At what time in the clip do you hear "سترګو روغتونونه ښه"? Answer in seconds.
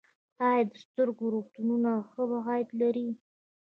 0.83-2.23